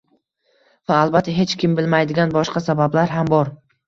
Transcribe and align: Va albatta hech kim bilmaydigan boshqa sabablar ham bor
Va 0.91 0.95
albatta 1.01 1.35
hech 1.35 1.53
kim 1.63 1.75
bilmaydigan 1.79 2.33
boshqa 2.39 2.63
sabablar 2.69 3.13
ham 3.19 3.31
bor 3.35 3.53